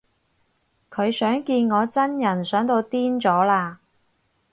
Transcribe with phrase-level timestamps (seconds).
[0.89, 3.77] 佢想見我真人想到癲咗喇